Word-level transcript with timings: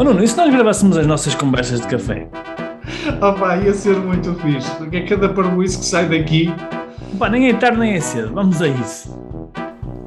Oh 0.00 0.02
Nuno, 0.02 0.24
e 0.24 0.26
se 0.26 0.34
nós 0.34 0.50
gravássemos 0.50 0.96
as 0.96 1.06
nossas 1.06 1.34
conversas 1.34 1.82
de 1.82 1.86
café? 1.86 2.26
Oh 3.20 3.34
pá, 3.34 3.58
ia 3.58 3.74
ser 3.74 3.94
muito 3.98 4.34
fixe, 4.36 4.74
porque 4.76 4.96
é 4.96 5.04
cada 5.04 5.28
parboice 5.28 5.78
que 5.78 5.84
sai 5.84 6.08
daqui. 6.08 6.48
Pá, 7.18 7.28
nem 7.28 7.50
é 7.50 7.52
tarde 7.52 7.78
nem 7.78 7.92
é 7.92 8.00
cedo, 8.00 8.32
vamos 8.32 8.62
a 8.62 8.68
isso. 8.68 9.14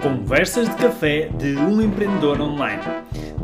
Conversas 0.01 0.67
de 0.67 0.75
café 0.77 1.29
de 1.37 1.55
um 1.57 1.79
empreendedor 1.79 2.41
online. 2.41 2.81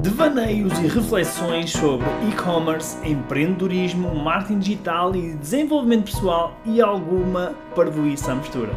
Devaneios 0.02 0.76
e 0.80 0.88
reflexões 0.88 1.70
sobre 1.70 2.08
e-commerce, 2.28 2.98
empreendedorismo, 3.08 4.16
marketing 4.16 4.58
digital 4.58 5.16
e 5.16 5.36
desenvolvimento 5.36 6.06
pessoal 6.06 6.60
e 6.66 6.82
alguma 6.82 7.54
parvoíça 7.76 8.32
à 8.32 8.36
mistura. 8.36 8.72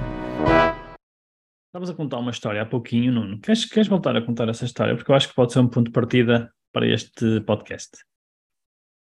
Estavas 1.69 1.89
a 1.89 1.95
contar 1.95 2.19
uma 2.19 2.33
história 2.33 2.61
há 2.61 2.67
pouquinho, 2.67 3.13
Nuno. 3.13 3.41
Queres, 3.41 3.65
queres 3.65 3.89
voltar 3.89 4.15
a 4.15 4.21
contar 4.21 4.47
essa 4.51 4.67
história? 4.67 4.95
Porque 4.95 5.11
eu 5.11 5.17
acho 5.17 5.31
que 5.31 5.35
pode 5.35 5.55
ser 5.55 5.61
um 5.61 5.69
ponto 5.69 5.87
de 5.87 5.93
partida 5.93 6.53
para 6.73 6.87
este 6.87 7.41
podcast. 7.43 7.99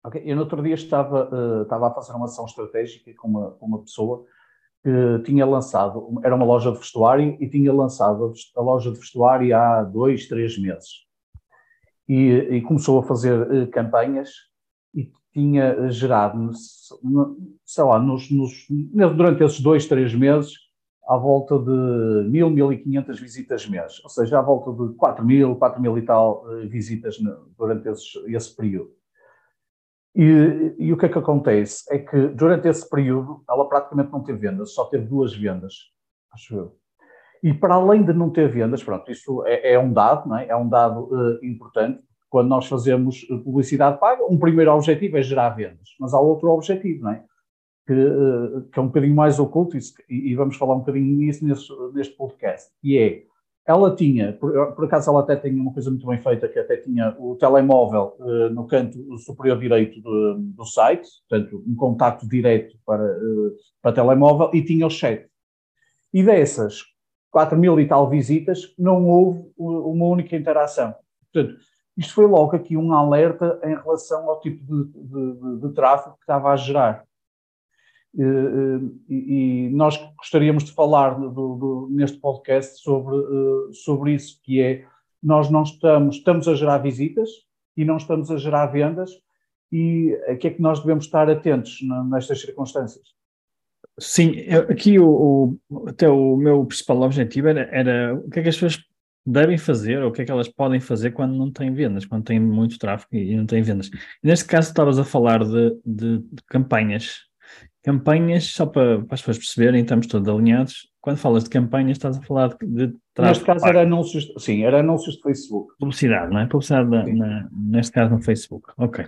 Ok, 0.03 0.21
eu 0.25 0.35
no 0.35 0.43
outro 0.43 0.61
dia 0.63 0.75
estava, 0.75 1.29
uh, 1.29 1.63
estava 1.63 1.87
a 1.87 1.93
fazer 1.93 2.13
uma 2.13 2.25
ação 2.25 2.45
estratégica 2.45 3.13
com 3.15 3.27
uma, 3.27 3.51
com 3.51 3.65
uma 3.65 3.81
pessoa 3.81 4.25
que 4.81 5.23
tinha 5.25 5.45
lançado, 5.45 6.21
era 6.23 6.33
uma 6.33 6.45
loja 6.45 6.71
de 6.71 6.77
vestuário 6.77 7.37
e 7.39 7.49
tinha 7.49 7.73
lançado 7.73 8.31
a 8.55 8.61
loja 8.61 8.91
de 8.91 8.97
vestuário 8.97 9.53
há 9.53 9.83
dois, 9.83 10.27
três 10.27 10.57
meses. 10.57 11.05
E, 12.07 12.29
e 12.49 12.61
começou 12.61 12.99
a 12.99 13.03
fazer 13.03 13.41
uh, 13.41 13.67
campanhas 13.69 14.31
e 14.95 15.11
tinha 15.33 15.91
gerado, 15.91 16.49
sei 17.65 17.83
lá, 17.83 17.99
nos, 17.99 18.31
nos, 18.31 18.51
durante 18.93 19.43
esses 19.43 19.59
dois, 19.59 19.85
três 19.85 20.15
meses, 20.15 20.53
à 21.09 21.17
volta 21.17 21.57
de 21.57 22.29
1.000, 22.29 22.53
1.500 22.85 23.19
visitas 23.19 23.67
mês, 23.67 23.99
ou 24.03 24.09
seja, 24.11 24.37
à 24.37 24.41
volta 24.43 24.71
de 24.71 24.93
4.000, 24.95 25.57
4.000 25.57 25.97
e 25.97 26.01
tal 26.03 26.45
uh, 26.45 26.69
visitas 26.69 27.17
durante 27.57 27.89
esse 27.89 28.55
período. 28.55 28.91
E, 30.15 30.75
e, 30.77 30.93
o 30.93 30.97
que 30.97 31.07
é 31.07 31.09
que 31.09 31.17
acontece? 31.17 31.83
É 31.89 31.97
que 31.97 32.27
durante 32.27 32.67
esse 32.67 32.87
período 32.87 33.43
ela 33.49 33.67
praticamente 33.67 34.11
não 34.11 34.21
teve 34.21 34.37
vendas, 34.37 34.75
só 34.75 34.85
teve 34.85 35.07
duas 35.07 35.35
vendas, 35.35 35.73
acho 36.31 36.55
eu. 36.55 36.75
E 37.41 37.55
para 37.55 37.73
além 37.73 38.03
de 38.03 38.13
não 38.13 38.29
ter 38.29 38.47
vendas, 38.47 38.83
pronto, 38.83 39.09
isso 39.11 39.43
é, 39.47 39.73
é 39.73 39.79
um 39.79 39.91
dado, 39.91 40.29
não 40.29 40.37
é? 40.37 40.47
é 40.47 40.55
um 40.55 40.69
dado 40.69 41.05
uh, 41.05 41.43
importante. 41.43 42.03
Quando 42.29 42.49
nós 42.49 42.67
fazemos 42.67 43.21
publicidade 43.43 43.99
paga, 43.99 44.23
um 44.25 44.37
primeiro 44.37 44.71
objetivo 44.71 45.17
é 45.17 45.23
gerar 45.23 45.49
vendas, 45.49 45.89
mas 45.99 46.13
há 46.13 46.19
outro 46.19 46.49
objetivo, 46.49 47.01
não 47.05 47.11
é? 47.11 47.23
Que, 47.89 47.93
eh, 47.93 48.61
que 48.71 48.77
é 48.77 48.81
um 48.83 48.87
bocadinho 48.87 49.15
mais 49.15 49.39
oculto, 49.39 49.75
e, 49.75 49.81
e, 50.31 50.35
vamos 50.35 50.55
falar 50.57 50.75
um 50.75 50.79
bocadinho 50.79 51.17
nisso 51.17 51.43
neste, 51.43 51.73
neste 51.91 52.15
podcast, 52.15 52.71
e 52.83 52.99
é, 52.99 53.23
ela 53.65 53.95
tinha, 53.95 54.33
por, 54.33 54.75
por, 54.75 54.85
acaso 54.85 55.09
ela 55.09 55.21
até 55.21 55.35
tinha 55.35 55.59
uma 55.59 55.73
coisa 55.73 55.89
muito 55.89 56.05
bem 56.05 56.19
feita, 56.19 56.47
que 56.47 56.59
até 56.59 56.77
tinha 56.77 57.15
o 57.17 57.35
telemóvel 57.35 58.15
uh, 58.19 58.49
no 58.49 58.67
canto 58.67 59.17
superior 59.17 59.59
direito 59.59 59.99
do, 60.01 60.37
do, 60.39 60.65
site, 60.65 61.07
portanto, 61.27 61.63
um 61.67 61.75
contacto 61.75 62.27
direto 62.27 62.77
para, 62.85 63.03
uh, 63.03 63.55
para 63.81 63.91
telemóvel, 63.91 64.51
e 64.53 64.63
tinha 64.63 64.85
o 64.85 64.89
chat. 64.89 65.27
E 66.13 66.23
dessas 66.23 66.83
4 67.31 67.57
mil 67.57 67.79
e 67.79 67.87
tal 67.87 68.07
visitas, 68.07 68.73
não 68.77 69.07
houve 69.07 69.51
uma 69.57 70.05
única 70.05 70.35
interação. 70.35 70.93
Portanto, 71.31 71.59
isto 71.95 72.13
foi 72.13 72.25
logo 72.25 72.55
aqui 72.55 72.77
um 72.77 72.93
alerta 72.93 73.59
em 73.63 73.75
relação 73.75 74.29
ao 74.29 74.39
tipo 74.39 74.63
de, 74.63 74.91
de, 74.91 75.33
de, 75.33 75.67
de 75.67 75.73
tráfego 75.73 76.15
que 76.15 76.23
estava 76.23 76.51
a 76.51 76.55
gerar. 76.55 77.05
Eh, 78.17 78.23
eh, 78.23 79.13
e, 79.13 79.69
nós 79.71 79.97
gostaríamos 80.17 80.63
de 80.63 80.71
falar 80.71 81.19
do, 81.19 81.29
do, 81.29 81.87
neste 81.91 82.17
podcast 82.17 82.81
sobre, 82.81 83.15
eh, 83.17 83.73
sobre 83.73 84.13
isso, 84.13 84.39
que 84.43 84.61
é 84.61 84.85
nós 85.21 85.49
não 85.49 85.63
estamos, 85.63 86.15
estamos 86.15 86.47
a 86.47 86.55
gerar 86.55 86.79
visitas 86.79 87.29
e 87.77 87.85
não 87.85 87.97
estamos 87.97 88.31
a 88.31 88.37
gerar 88.37 88.67
vendas 88.67 89.11
e 89.71 90.17
a 90.27 90.35
que 90.35 90.47
é 90.47 90.49
que 90.51 90.61
nós 90.61 90.79
devemos 90.79 91.05
estar 91.05 91.29
atentos 91.29 91.79
nestas 92.09 92.41
circunstâncias? 92.41 93.05
Sim, 93.99 94.33
aqui 94.69 94.97
o, 94.97 95.59
o, 95.69 95.89
até 95.89 96.07
o 96.09 96.37
meu 96.37 96.65
principal 96.65 97.01
objetivo 97.01 97.49
era, 97.49 97.69
era 97.71 98.15
o 98.15 98.29
que 98.29 98.39
é 98.39 98.43
que 98.43 98.49
as 98.49 98.55
pessoas 98.55 98.81
devem 99.25 99.57
fazer 99.57 100.01
ou 100.01 100.09
o 100.09 100.11
que 100.11 100.21
é 100.21 100.25
que 100.25 100.31
elas 100.31 100.47
podem 100.47 100.79
fazer 100.79 101.11
quando 101.11 101.37
não 101.37 101.51
têm 101.51 101.73
vendas, 101.73 102.05
quando 102.05 102.23
têm 102.23 102.39
muito 102.39 102.79
tráfego 102.79 103.15
e 103.15 103.35
não 103.35 103.45
têm 103.45 103.61
vendas. 103.61 103.91
neste 104.23 104.45
caso 104.45 104.69
estavas 104.69 104.97
a 104.97 105.03
falar 105.03 105.43
de, 105.43 105.77
de, 105.85 106.17
de 106.19 106.43
campanhas 106.47 107.28
Campanhas, 107.83 108.45
só 108.45 108.65
para, 108.65 109.01
para 109.03 109.15
as 109.15 109.21
pessoas 109.21 109.37
perceberem, 109.37 109.81
estamos 109.81 110.07
todos 110.07 110.27
alinhados. 110.27 110.89
Quando 110.99 111.17
falas 111.17 111.45
de 111.45 111.49
campanhas, 111.49 111.97
estás 111.97 112.17
a 112.17 112.21
falar 112.21 112.49
de, 112.49 112.87
de 112.87 112.93
Neste 113.17 113.45
caso 113.45 113.65
era 113.65 113.81
anúncios, 113.83 114.31
sim, 114.37 114.63
era 114.63 114.81
anúncios 114.81 115.15
de 115.15 115.21
Facebook. 115.21 115.73
Publicidade, 115.79 116.31
não 116.31 116.39
é? 116.41 116.45
Publicidade, 116.45 116.89
na, 116.89 117.05
na, 117.05 117.49
neste 117.51 117.93
caso 117.93 118.13
no 118.13 118.21
Facebook. 118.21 118.73
Ok. 118.77 119.05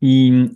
E, 0.00 0.50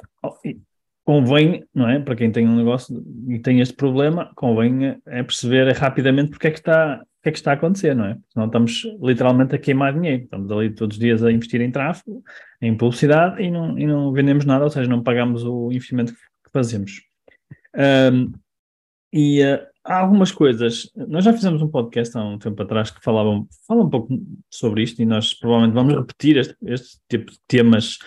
e, 0.44 0.56
convém, 1.04 1.64
não 1.74 1.88
é? 1.88 1.98
Para 1.98 2.14
quem 2.14 2.30
tem 2.30 2.46
um 2.46 2.56
negócio 2.56 3.04
e 3.28 3.38
tem 3.38 3.60
este 3.60 3.74
problema, 3.74 4.30
convém 4.36 5.00
é 5.06 5.22
perceber 5.22 5.70
rapidamente 5.72 6.30
porque 6.30 6.46
é 6.46 6.50
que 6.50 6.58
está, 6.58 7.02
o 7.02 7.22
que 7.22 7.28
é 7.28 7.32
que 7.32 7.38
está 7.38 7.50
a 7.50 7.54
acontecer, 7.54 7.94
não 7.94 8.06
é? 8.06 8.16
Senão 8.32 8.46
estamos 8.46 8.82
literalmente 9.00 9.54
a 9.54 9.58
queimar 9.58 9.92
dinheiro. 9.94 10.24
Estamos 10.24 10.50
ali 10.50 10.70
todos 10.70 10.96
os 10.96 11.00
dias 11.00 11.24
a 11.24 11.32
investir 11.32 11.60
em 11.60 11.70
tráfego, 11.70 12.22
em 12.60 12.76
publicidade 12.76 13.42
e 13.42 13.50
não, 13.50 13.78
e 13.78 13.86
não 13.86 14.12
vendemos 14.12 14.44
nada, 14.44 14.64
ou 14.64 14.70
seja, 14.70 14.88
não 14.88 15.02
pagamos 15.02 15.44
o 15.44 15.72
investimento 15.72 16.12
que 16.12 16.50
fazemos. 16.52 17.11
Um, 17.74 18.32
e 19.12 19.42
uh, 19.42 19.66
há 19.84 19.98
algumas 19.98 20.32
coisas. 20.32 20.90
Nós 20.96 21.24
já 21.24 21.32
fizemos 21.32 21.60
um 21.62 21.68
podcast 21.68 22.16
há 22.16 22.24
um 22.24 22.38
tempo 22.38 22.62
atrás 22.62 22.90
que 22.90 23.02
falavam, 23.02 23.46
fala 23.66 23.82
um 23.82 23.90
pouco 23.90 24.18
sobre 24.50 24.82
isto 24.82 25.02
e 25.02 25.06
nós 25.06 25.34
provavelmente 25.34 25.74
vamos 25.74 25.94
repetir 25.94 26.36
este, 26.36 26.56
este 26.62 26.98
tipo 27.08 27.30
de 27.30 27.38
temas 27.46 27.98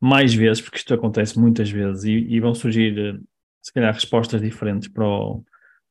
mais 0.00 0.34
vezes, 0.34 0.62
porque 0.62 0.78
isto 0.78 0.94
acontece 0.94 1.38
muitas 1.38 1.70
vezes 1.70 2.04
e, 2.04 2.12
e 2.12 2.40
vão 2.40 2.54
surgir, 2.54 2.98
eh, 2.98 3.18
se 3.60 3.72
calhar, 3.72 3.92
respostas 3.92 4.40
diferentes 4.40 4.88
para 4.88 5.06
o, 5.06 5.44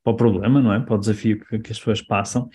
para 0.03 0.13
o 0.13 0.15
problema, 0.15 0.59
não 0.61 0.73
é? 0.73 0.79
Para 0.79 0.95
o 0.95 0.97
desafio 0.97 1.39
que, 1.39 1.59
que 1.59 1.71
as 1.71 1.77
pessoas 1.77 2.01
passam. 2.01 2.49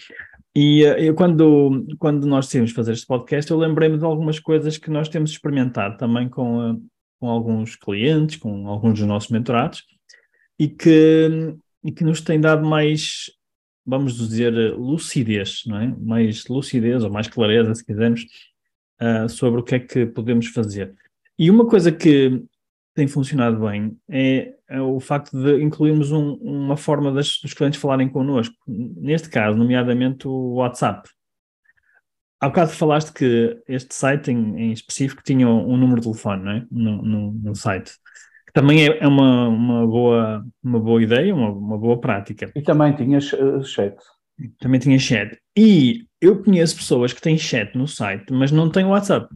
E 0.54 0.84
uh, 0.84 0.98
eu, 0.98 1.14
quando, 1.14 1.86
quando 1.98 2.26
nós 2.26 2.46
decidimos 2.46 2.72
fazer 2.72 2.92
este 2.92 3.06
podcast, 3.06 3.50
eu 3.50 3.58
lembrei-me 3.58 3.98
de 3.98 4.04
algumas 4.04 4.38
coisas 4.40 4.78
que 4.78 4.90
nós 4.90 5.08
temos 5.08 5.30
experimentado 5.30 5.96
também 5.96 6.28
com, 6.28 6.72
uh, 6.72 6.82
com 7.20 7.28
alguns 7.28 7.76
clientes, 7.76 8.36
com 8.36 8.68
alguns 8.68 8.98
dos 8.98 9.08
nossos 9.08 9.30
mentorados, 9.30 9.84
e 10.58 10.68
que, 10.68 11.56
e 11.82 11.92
que 11.92 12.04
nos 12.04 12.20
tem 12.20 12.40
dado 12.40 12.66
mais, 12.66 13.30
vamos 13.84 14.16
dizer, 14.16 14.52
lucidez, 14.76 15.62
não 15.66 15.78
é? 15.78 15.94
Mais 15.98 16.46
lucidez 16.46 17.02
ou 17.02 17.10
mais 17.10 17.28
clareza, 17.28 17.74
se 17.74 17.84
quisermos, 17.84 18.22
uh, 19.00 19.28
sobre 19.28 19.60
o 19.60 19.64
que 19.64 19.74
é 19.74 19.80
que 19.80 20.06
podemos 20.06 20.46
fazer. 20.48 20.94
E 21.38 21.50
uma 21.50 21.66
coisa 21.66 21.90
que 21.90 22.44
tem 22.94 23.08
funcionado 23.08 23.58
bem 23.66 23.98
é, 24.08 24.54
é 24.68 24.80
o 24.80 25.00
facto 25.00 25.36
de 25.36 25.60
incluirmos 25.62 26.12
um, 26.12 26.34
uma 26.34 26.76
forma 26.76 27.10
das, 27.10 27.38
dos 27.40 27.52
clientes 27.52 27.80
falarem 27.80 28.08
connosco, 28.08 28.54
neste 28.66 29.28
caso, 29.28 29.58
nomeadamente 29.58 30.28
o 30.28 30.54
WhatsApp. 30.54 31.08
Há 32.40 32.48
bocado 32.48 32.70
falaste 32.70 33.12
que 33.12 33.60
este 33.66 33.94
site 33.94 34.30
em, 34.30 34.60
em 34.60 34.72
específico 34.72 35.22
tinha 35.24 35.48
um, 35.48 35.76
número 35.76 36.00
de 36.00 36.06
telefone 36.06 36.44
não 36.44 36.52
é? 36.52 36.66
no, 36.70 37.02
no, 37.02 37.32
no 37.32 37.54
site 37.54 37.92
também 38.54 38.86
é, 38.86 38.98
é 38.98 39.06
uma, 39.06 39.48
uma, 39.48 39.86
boa, 39.86 40.46
uma 40.62 40.78
boa 40.78 41.02
ideia, 41.02 41.34
uma, 41.34 41.50
uma 41.50 41.76
boa 41.76 42.00
prática. 42.00 42.50
E 42.54 42.62
também 42.62 42.94
tinha 42.94 43.18
uh, 43.18 43.64
chat. 43.64 43.96
Também 44.60 44.78
tinha 44.78 44.98
chat. 44.98 45.36
E 45.58 46.06
eu 46.20 46.40
conheço 46.40 46.76
pessoas 46.76 47.12
que 47.12 47.20
têm 47.20 47.36
chat 47.36 47.76
no 47.76 47.88
site, 47.88 48.32
mas 48.32 48.52
não 48.52 48.70
têm 48.70 48.84
WhatsApp. 48.84 49.26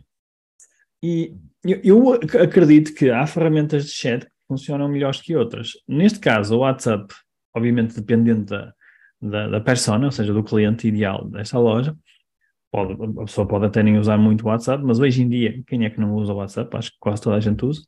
E 1.02 1.34
eu, 1.64 1.82
eu 1.84 2.12
acredito 2.42 2.94
que 2.94 3.10
há 3.10 3.26
ferramentas 3.26 3.86
de 3.86 3.90
chat 3.90 4.24
que 4.24 4.30
funcionam 4.46 4.88
melhores 4.88 5.20
que 5.20 5.34
outras. 5.34 5.72
Neste 5.88 6.20
caso, 6.20 6.54
o 6.54 6.60
WhatsApp, 6.60 7.12
obviamente 7.52 7.96
dependendo 7.96 8.44
da, 8.44 8.72
da, 9.20 9.48
da 9.48 9.60
persona, 9.60 10.06
ou 10.06 10.12
seja, 10.12 10.32
do 10.32 10.44
cliente 10.44 10.86
ideal 10.86 11.28
desta 11.28 11.58
loja, 11.58 11.92
pode, 12.70 12.92
a 12.92 13.24
pessoa 13.24 13.48
pode 13.48 13.66
até 13.66 13.82
nem 13.82 13.98
usar 13.98 14.16
muito 14.16 14.44
o 14.44 14.48
WhatsApp, 14.48 14.80
mas 14.84 15.00
hoje 15.00 15.22
em 15.22 15.28
dia, 15.28 15.60
quem 15.66 15.84
é 15.84 15.90
que 15.90 15.98
não 15.98 16.14
usa 16.14 16.32
o 16.32 16.36
WhatsApp? 16.36 16.76
Acho 16.76 16.92
que 16.92 16.98
quase 17.00 17.20
toda 17.20 17.36
a 17.36 17.40
gente 17.40 17.64
usa. 17.64 17.82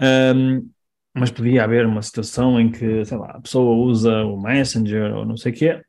Um, 0.00 0.68
mas 1.14 1.30
podia 1.30 1.62
haver 1.62 1.86
uma 1.86 2.02
situação 2.02 2.60
em 2.60 2.70
que, 2.70 3.04
sei 3.04 3.16
lá, 3.16 3.30
a 3.30 3.40
pessoa 3.40 3.76
usa 3.86 4.24
o 4.24 4.40
Messenger 4.40 5.14
ou 5.14 5.24
não 5.24 5.36
sei 5.36 5.52
o 5.52 5.54
quê, 5.54 5.82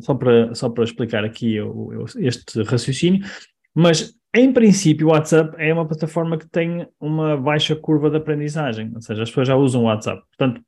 só 0.00 0.14
para, 0.14 0.54
só 0.54 0.68
para 0.68 0.84
explicar 0.84 1.24
aqui 1.24 1.54
eu, 1.56 1.90
eu, 1.92 2.04
este 2.24 2.62
raciocínio, 2.62 3.26
mas 3.74 4.14
em 4.34 4.52
princípio 4.52 5.08
o 5.08 5.10
WhatsApp 5.10 5.56
é 5.58 5.72
uma 5.72 5.86
plataforma 5.86 6.38
que 6.38 6.48
tem 6.48 6.86
uma 7.00 7.36
baixa 7.36 7.74
curva 7.74 8.10
de 8.10 8.16
aprendizagem, 8.16 8.92
ou 8.94 9.00
seja, 9.00 9.22
as 9.22 9.28
pessoas 9.28 9.48
já 9.48 9.56
usam 9.56 9.82
o 9.82 9.86
WhatsApp. 9.86 10.22
Portanto, 10.36 10.62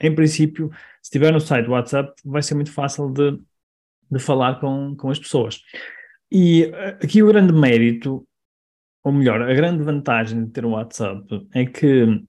em 0.00 0.14
princípio, 0.14 0.70
se 1.02 1.08
estiver 1.08 1.32
no 1.32 1.40
site 1.40 1.66
do 1.66 1.72
WhatsApp, 1.72 2.12
vai 2.24 2.42
ser 2.42 2.54
muito 2.54 2.72
fácil 2.72 3.10
de, 3.10 3.38
de 4.10 4.18
falar 4.18 4.58
com, 4.60 4.96
com 4.96 5.10
as 5.10 5.18
pessoas. 5.18 5.60
E 6.32 6.64
eh, 6.64 6.98
aqui 7.02 7.22
o 7.22 7.26
grande 7.26 7.52
mérito 7.52 8.26
ou 9.02 9.12
melhor, 9.12 9.42
a 9.42 9.54
grande 9.54 9.82
vantagem 9.82 10.44
de 10.44 10.50
ter 10.50 10.64
um 10.64 10.72
WhatsApp 10.72 11.46
é 11.54 11.64
que 11.64 12.22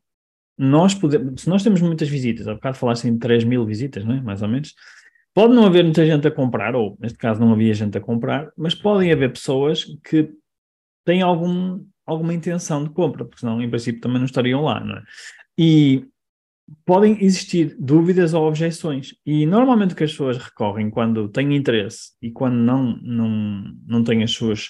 nós 0.57 0.94
podemos, 0.94 1.41
se 1.41 1.50
nós 1.50 1.63
temos 1.63 1.81
muitas 1.81 2.07
visitas, 2.07 2.47
há 2.47 2.53
bocado 2.53 2.77
falaste 2.77 3.06
em 3.06 3.18
3 3.18 3.44
mil 3.44 3.65
visitas, 3.65 4.06
não 4.06 4.15
é? 4.15 4.21
mais 4.21 4.41
ou 4.41 4.47
menos, 4.47 4.73
pode 5.33 5.53
não 5.53 5.65
haver 5.65 5.83
muita 5.83 6.06
gente 6.06 6.27
a 6.27 6.31
comprar, 6.31 6.75
ou 6.75 6.97
neste 7.00 7.18
caso 7.18 7.39
não 7.39 7.51
havia 7.53 7.73
gente 7.73 7.97
a 7.97 8.01
comprar, 8.01 8.51
mas 8.57 8.75
podem 8.75 9.12
haver 9.12 9.31
pessoas 9.31 9.85
que 10.03 10.29
têm 11.06 11.21
algum, 11.21 11.83
alguma 12.06 12.33
intenção 12.33 12.83
de 12.83 12.89
compra, 12.91 13.25
porque 13.25 13.39
senão, 13.39 13.62
em 13.62 13.69
princípio, 13.69 14.01
também 14.01 14.19
não 14.19 14.25
estariam 14.25 14.62
lá, 14.62 14.79
não 14.79 14.97
é? 14.97 15.03
E 15.57 16.06
podem 16.85 17.17
existir 17.24 17.75
dúvidas 17.79 18.33
ou 18.33 18.47
objeções. 18.47 19.15
E 19.25 19.45
normalmente 19.45 19.94
o 19.94 19.95
que 19.95 20.03
as 20.03 20.12
pessoas 20.12 20.38
recorrem 20.38 20.89
quando 20.89 21.29
têm 21.29 21.56
interesse 21.56 22.12
e 22.21 22.31
quando 22.31 22.56
não, 22.56 22.97
não, 23.01 23.74
não 23.85 24.03
têm 24.03 24.24
as 24.24 24.31
suas, 24.31 24.69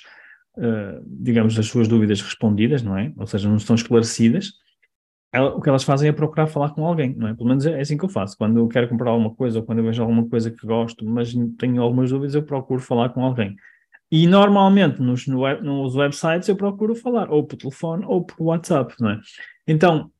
uh, 0.57 1.03
digamos, 1.05 1.57
as 1.57 1.65
suas 1.65 1.87
dúvidas 1.87 2.21
respondidas, 2.21 2.83
não 2.83 2.97
é? 2.97 3.13
Ou 3.17 3.27
seja, 3.27 3.49
não 3.49 3.57
estão 3.57 3.75
esclarecidas, 3.75 4.53
ela, 5.33 5.55
o 5.55 5.61
que 5.61 5.69
elas 5.69 5.83
fazem 5.83 6.09
é 6.09 6.11
procurar 6.11 6.47
falar 6.47 6.71
com 6.71 6.85
alguém, 6.85 7.15
não 7.15 7.27
é? 7.29 7.33
Pelo 7.33 7.47
menos 7.47 7.65
é 7.65 7.79
assim 7.79 7.97
que 7.97 8.03
eu 8.03 8.09
faço. 8.09 8.37
Quando 8.37 8.59
eu 8.59 8.67
quero 8.67 8.89
comprar 8.89 9.11
alguma 9.11 9.33
coisa 9.33 9.59
ou 9.59 9.65
quando 9.65 9.79
eu 9.79 9.85
vejo 9.85 10.01
alguma 10.01 10.27
coisa 10.27 10.51
que 10.51 10.67
gosto, 10.67 11.05
mas 11.05 11.33
tenho 11.57 11.81
algumas 11.81 12.09
dúvidas, 12.09 12.35
eu 12.35 12.43
procuro 12.43 12.81
falar 12.81 13.09
com 13.09 13.23
alguém. 13.23 13.55
E 14.11 14.27
normalmente 14.27 15.01
nos, 15.01 15.25
no 15.27 15.41
web, 15.41 15.63
nos 15.63 15.95
websites 15.95 16.49
eu 16.49 16.55
procuro 16.57 16.93
falar 16.95 17.31
ou 17.31 17.45
por 17.45 17.55
telefone 17.55 18.03
ou 18.05 18.25
por 18.25 18.43
WhatsApp, 18.43 18.93
não 18.99 19.11
é? 19.11 19.19
Então, 19.65 20.11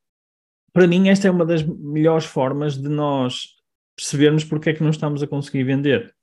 para 0.71 0.87
mim, 0.87 1.09
esta 1.09 1.27
é 1.27 1.31
uma 1.31 1.45
das 1.45 1.61
melhores 1.61 2.23
formas 2.23 2.77
de 2.77 2.87
nós 2.87 3.47
percebermos 3.97 4.45
porque 4.45 4.69
é 4.69 4.73
que 4.73 4.81
não 4.81 4.91
estamos 4.91 5.21
a 5.21 5.27
conseguir 5.27 5.65
vender. 5.65 6.15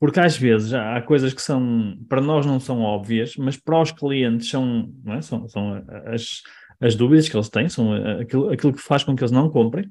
Porque 0.00 0.20
às 0.20 0.36
vezes 0.36 0.72
há 0.74 1.00
coisas 1.00 1.32
que 1.32 1.40
são, 1.40 1.96
para 2.08 2.20
nós 2.20 2.44
não 2.44 2.60
são 2.60 2.80
óbvias, 2.80 3.36
mas 3.36 3.56
para 3.56 3.80
os 3.80 3.92
clientes 3.92 4.48
são, 4.48 4.92
é? 5.06 5.20
são, 5.22 5.48
são 5.48 5.82
as, 6.06 6.42
as 6.80 6.94
dúvidas 6.94 7.28
que 7.28 7.36
eles 7.36 7.48
têm, 7.48 7.68
são 7.68 7.92
aquilo, 8.20 8.50
aquilo 8.50 8.72
que 8.72 8.82
faz 8.82 9.04
com 9.04 9.14
que 9.14 9.22
eles 9.22 9.30
não 9.30 9.48
comprem 9.48 9.88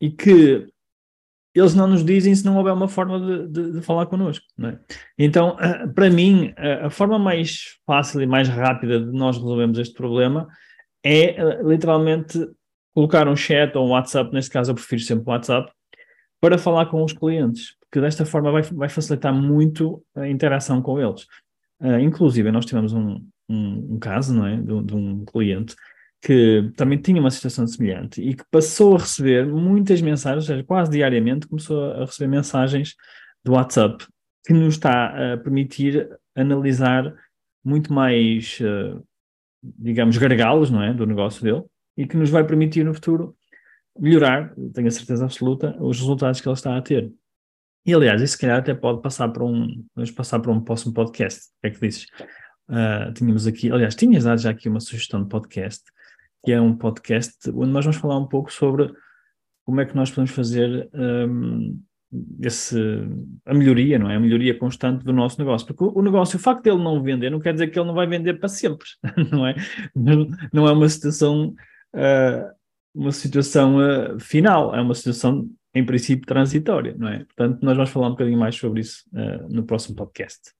e 0.00 0.10
que 0.10 0.68
eles 1.54 1.74
não 1.74 1.86
nos 1.86 2.04
dizem 2.04 2.34
se 2.34 2.44
não 2.44 2.56
houver 2.56 2.72
uma 2.72 2.88
forma 2.88 3.18
de, 3.20 3.48
de, 3.48 3.72
de 3.72 3.82
falar 3.82 4.06
connosco. 4.06 4.44
É? 4.62 4.78
Então, 5.18 5.56
para 5.94 6.08
mim, 6.08 6.54
a, 6.56 6.90
forma 6.90 7.18
mais 7.18 7.78
fácil 7.84 8.22
e 8.22 8.26
mais 8.26 8.48
rápida 8.48 9.00
de 9.00 9.10
nós 9.12 9.36
resolvermos 9.36 9.78
este 9.78 9.94
problema 9.94 10.46
é 11.02 11.40
eh, 11.40 11.62
literalmente 11.64 12.38
colocar 12.94 13.26
um 13.26 13.36
chat 13.36 13.76
ou 13.76 13.86
um 13.86 13.90
WhatsApp, 13.90 14.32
neste 14.32 14.50
caso 14.50 14.70
eu 14.70 14.74
prefiro 14.74 15.02
sempre 15.02 15.24
o 15.26 15.30
WhatsApp, 15.30 15.72
para 16.40 16.58
falar 16.58 16.86
com 16.86 17.02
os 17.02 17.12
clientes, 17.12 17.74
porque 17.90 18.00
desta 18.00 18.24
forma 18.24 18.52
vai, 18.52 18.62
vai 18.62 18.88
facilitar 18.88 19.34
muito 19.34 20.02
a 20.14 20.28
interação 20.28 20.80
com 20.80 21.00
eles. 21.00 21.26
Uh, 21.80 21.98
inclusive, 21.98 22.52
nós 22.52 22.64
tivemos 22.64 22.92
um, 22.92 23.26
um, 23.48 23.94
um 23.94 23.98
caso 23.98 24.32
não 24.32 24.46
é, 24.46 24.56
de, 24.56 24.82
de, 24.84 24.94
um 24.94 25.24
cliente 25.24 25.74
que 26.22 26.70
também 26.76 26.98
tinha 26.98 27.20
uma 27.20 27.30
situação 27.30 27.66
semelhante 27.66 28.22
e 28.22 28.34
que 28.34 28.44
passou 28.50 28.94
a 28.94 28.98
receber 28.98 29.46
muitas 29.46 30.00
mensagens, 30.00 30.44
ou 30.44 30.46
seja, 30.46 30.64
quase 30.64 30.90
diariamente 30.90 31.48
começou 31.48 31.92
a 31.92 32.04
receber 32.04 32.28
mensagens 32.28 32.94
do 33.42 33.52
WhatsApp, 33.52 34.06
que 34.46 34.52
nos 34.52 34.74
está 34.74 35.32
a 35.32 35.36
permitir 35.38 36.08
analisar 36.36 37.12
muito 37.64 37.92
mais, 37.92 38.58
uh, 38.60 39.02
digamos, 39.62 40.16
gargalos 40.16 40.70
não 40.70 40.82
é, 40.82 40.94
do 40.94 41.06
negócio 41.06 41.42
dele, 41.42 41.64
e 41.96 42.06
que 42.06 42.16
nos 42.16 42.30
vai 42.30 42.46
permitir 42.46 42.84
no 42.84 42.94
futuro 42.94 43.34
melhorar, 43.98 44.54
tenho 44.72 44.86
a 44.86 44.90
certeza 44.92 45.24
absoluta, 45.24 45.76
os 45.80 45.98
resultados 45.98 46.40
que 46.40 46.48
ele 46.48 46.54
está 46.54 46.76
a 46.76 46.82
ter. 46.82 47.12
E 47.84 47.94
aliás, 47.94 48.20
isso 48.20 48.34
se 48.34 48.38
calhar 48.38 48.58
até 48.58 48.74
pode 48.74 49.00
passar 49.00 49.28
para 49.28 49.44
um, 49.44 49.84
vamos 49.94 50.10
passar 50.10 50.38
para 50.40 50.52
um 50.52 50.60
próximo 50.60 50.92
podcast. 50.92 51.40
O 51.40 51.60
que 51.62 51.66
é 51.66 51.70
que 51.70 51.80
dizes? 51.80 52.06
Uh, 52.68 53.12
tínhamos 53.14 53.46
aqui, 53.46 53.70
aliás, 53.70 53.94
tinhas 53.94 54.24
dado 54.24 54.40
já 54.40 54.50
aqui 54.50 54.68
uma 54.68 54.80
sugestão 54.80 55.22
de 55.22 55.28
podcast, 55.28 55.82
que 56.44 56.52
é 56.52 56.60
um 56.60 56.76
podcast 56.76 57.50
onde 57.50 57.70
nós 57.70 57.84
vamos 57.84 58.00
falar 58.00 58.18
um 58.18 58.26
pouco 58.26 58.52
sobre 58.52 58.92
como 59.64 59.80
é 59.80 59.86
que 59.86 59.96
nós 59.96 60.10
podemos 60.10 60.30
fazer 60.30 60.88
um, 60.92 61.80
esse, 62.42 62.76
a 63.46 63.54
melhoria, 63.54 63.98
não 63.98 64.10
é? 64.10 64.16
A 64.16 64.20
melhoria 64.20 64.58
constante 64.58 65.04
do 65.04 65.12
nosso 65.12 65.38
negócio. 65.38 65.66
Porque 65.66 65.84
o, 65.84 66.02
negócio, 66.02 66.36
o 66.36 66.42
facto 66.42 66.62
dele 66.62 66.82
não 66.82 67.02
vender, 67.02 67.30
não 67.30 67.40
quer 67.40 67.52
dizer 67.52 67.68
que 67.68 67.78
ele 67.78 67.86
não 67.86 67.94
vai 67.94 68.06
vender 68.06 68.38
para 68.38 68.48
sempre, 68.48 68.86
não 69.30 69.46
é? 69.46 69.54
Não, 69.94 70.28
não 70.52 70.68
é 70.68 70.72
uma 70.72 70.88
situação 70.88 71.54
uh, 71.94 72.60
uma 72.94 73.12
situação 73.12 73.76
uh, 73.78 74.18
final, 74.18 74.74
é 74.74 74.80
uma 74.80 74.94
situação, 74.94 75.48
em 75.74 75.84
princípio, 75.84 76.26
transitória, 76.26 76.94
não 76.98 77.08
é? 77.08 77.24
Portanto, 77.24 77.62
nós 77.62 77.76
vamos 77.76 77.90
falar 77.90 78.08
um 78.08 78.10
bocadinho 78.10 78.38
mais 78.38 78.56
sobre 78.56 78.80
isso 78.80 79.04
uh, 79.12 79.48
no 79.48 79.64
próximo 79.64 79.96
podcast. 79.96 80.52